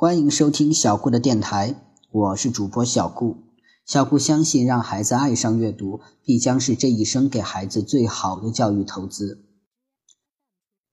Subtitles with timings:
[0.00, 1.74] 欢迎收听小顾的电台，
[2.12, 3.38] 我是主播小顾。
[3.84, 9.44] 小顾相信，让孩子爱上阅读，必将是这一生给孩子最好的教育投资。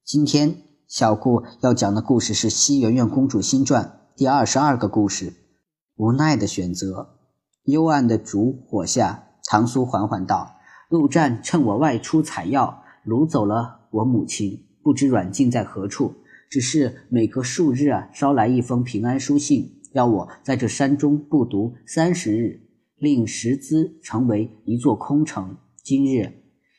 [0.04, 3.86] 今天，小顾要讲的故事是《西园院公主新传》
[4.18, 5.34] 第二十二个故事——
[5.98, 7.20] 无奈的选择。
[7.66, 10.56] 幽暗的烛火下，唐苏缓缓道
[10.90, 16.16] ：“陆战趁我外出采药，掳走了我母亲，不知软禁在何处。”
[16.56, 22.62] 只是每隔数日啊，捎来一封平安书信，要我在这山中不读三十日，
[22.96, 25.58] 令石资成为一座空城。
[25.84, 26.32] 今日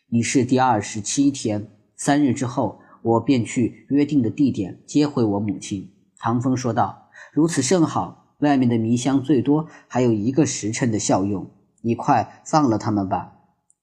[0.09, 5.93] 已是第二十七天，三日之后，我便去约定的地点接回我母亲。
[6.17, 11.51] 唐风说道：“如此甚好，外面的迷香最多还有一个时辰的效用，
[11.83, 13.35] 你快放了他们吧。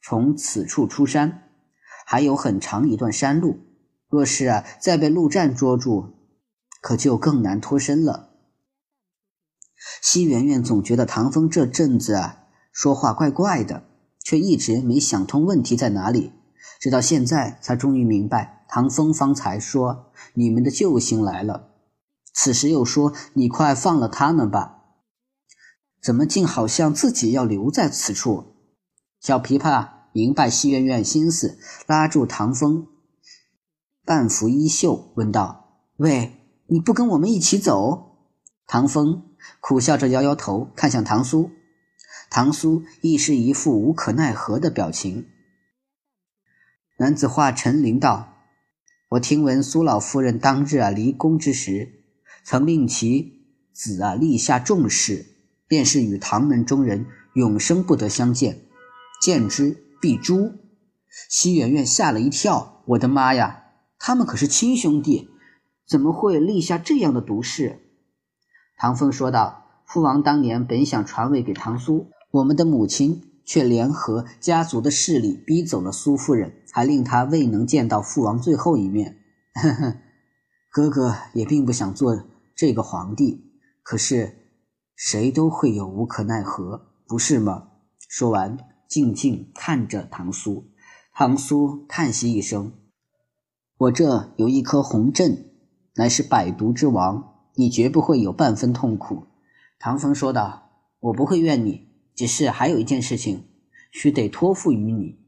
[0.01, 1.43] 从此处出山，
[2.07, 3.59] 还有很长一段山路。”
[4.13, 6.13] 若是啊，再被陆战捉住，
[6.83, 8.29] 可就更难脱身了。
[10.03, 13.85] 西圆圆总觉得唐风这阵子啊说话怪怪的，
[14.23, 16.31] 却一直没想通问题在哪里。
[16.79, 21.71] 直到现在，才终于明白，唐风方才说你们的救星来了，
[22.35, 24.83] 此时又说你快放了他们吧，
[26.03, 28.57] 怎么竟好像自己要留在此处？
[29.19, 31.57] 小琵琶明白西圆圆心思，
[31.87, 32.92] 拉住唐风。
[34.05, 36.33] 半拂衣袖，问道：“喂，
[36.67, 38.17] 你不跟我们一起走？”
[38.67, 41.51] 唐风苦笑着摇摇头，看向唐苏。
[42.29, 45.27] 唐苏亦是一副无可奈何的表情。
[46.97, 48.33] 男子话陈琳道
[49.11, 52.03] ：“我听闻苏老夫人当日啊离宫之时，
[52.43, 55.25] 曾令其子啊立下重誓，
[55.67, 58.65] 便是与唐门中人永生不得相见，
[59.21, 60.53] 见之必诛。”
[61.29, 63.61] 西媛媛吓了一跳：“我的妈呀！”
[64.05, 65.29] 他们可是亲兄弟，
[65.87, 67.79] 怎么会立下这样的毒誓？
[68.77, 79.19] 唐风说道：“父王当年本想传位给唐苏，我们的母亲却联合家族的势力逼走了苏夫人，还令他未能见到父王最后一面。
[79.53, 79.95] 呵呵，
[80.69, 82.25] 哥哥也并不想做
[82.57, 84.35] 这个皇帝，可是
[84.97, 87.69] 谁都会有无可奈何，不是吗？”
[88.09, 88.57] 说完，
[88.89, 90.65] 静静看着唐苏。
[91.13, 92.73] 唐苏叹息一声。
[93.83, 95.51] 我这有一颗红阵，
[95.95, 99.27] 乃是百毒之王，你绝不会有半分痛苦。”
[99.77, 100.69] 唐风说道
[101.01, 103.43] ，“我不会怨你，只是还有一件事情，
[103.91, 105.19] 须得托付于你。”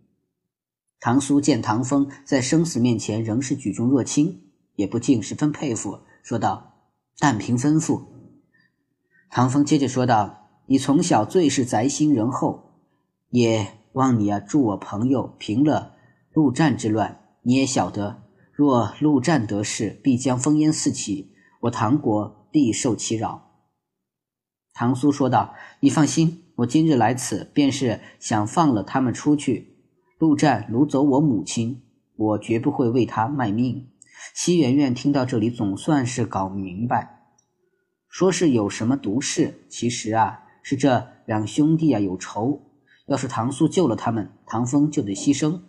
[1.01, 4.43] 唐苏见唐风在生死面前仍是举重若轻，
[4.75, 6.75] 也不禁十分佩服，说道
[7.19, 8.03] ：“但凭吩咐。”
[9.29, 12.71] 唐风接着说道：“你从小最是宅心仁厚，
[13.31, 15.95] 也望你啊助我朋友平了
[16.31, 17.19] 陆战之乱。
[17.41, 18.23] 你也晓得。”
[18.55, 21.33] 若陆战得势，必将烽烟四起，
[21.63, 23.51] 我唐国必受其扰。
[24.73, 29.75] 唐苏说道：“你放心，我今日来此，便是想放了他们出去。
[30.17, 31.83] 陆战掳走我母亲，
[32.15, 33.89] 我绝不会为他卖命。”
[34.33, 37.25] 西圆圆听到这里，总算是搞明白，
[38.07, 42.71] 说是有什么毒誓，其实啊，是这两兄弟啊有仇。
[43.07, 45.59] 要是唐苏救了他们，唐风就得牺牲。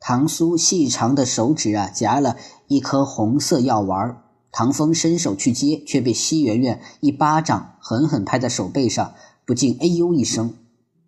[0.00, 2.36] 唐苏细长的手指啊，夹了
[2.66, 4.22] 一颗红色药丸。
[4.50, 9.12] 唐风伸手去接，却被西圆圆一巴掌狠狠拍在手背上，
[9.44, 10.54] 不禁哎呦一声。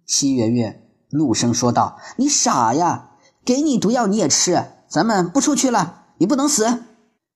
[0.06, 3.12] 西圆圆怒声说道：“你傻呀！
[3.44, 4.62] 给你毒药你也吃？
[4.88, 6.82] 咱们不出去了，你不能死。”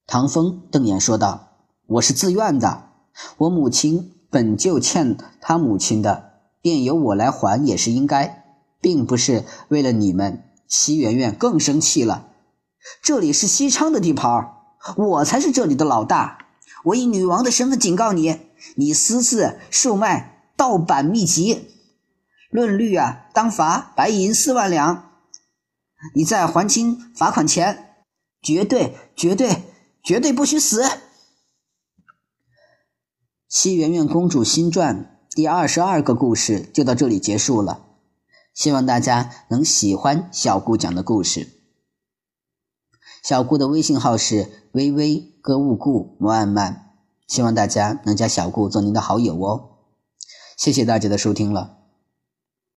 [0.06, 1.48] 唐风瞪眼说道
[1.88, 2.90] ：“我是自愿的，
[3.38, 8.44] 我母亲本就欠他母亲的，便由我来还也是应该，
[8.80, 10.42] 并不是为了你们。”
[10.76, 12.28] 齐圆圆更生气了。
[13.00, 14.56] 这里是西昌的地盘，
[14.96, 16.48] 我才是这里的老大。
[16.86, 18.40] 我以女王的身份警告你：
[18.74, 21.68] 你私自售卖盗版秘籍，
[22.50, 25.12] 论律啊，当罚白银四万两。
[26.12, 27.94] 你再还清罚款钱，
[28.42, 29.62] 绝对、绝对、
[30.02, 30.82] 绝对不许死。
[33.48, 37.83] 《西圆圆公主新传》第二十二个故事就到这里结束了。
[38.54, 41.48] 希望大家能喜欢小顾讲的故事。
[43.22, 46.92] 小顾的微信号是微微歌舞顾慢慢，
[47.26, 49.70] 希望大家能加小顾做您的好友哦。
[50.56, 51.83] 谢谢大家的收听了。